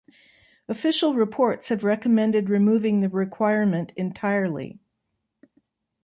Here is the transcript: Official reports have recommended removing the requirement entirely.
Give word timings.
Official 0.67 1.13
reports 1.13 1.69
have 1.69 1.83
recommended 1.83 2.49
removing 2.49 3.01
the 3.01 3.09
requirement 3.09 3.93
entirely. 3.95 4.79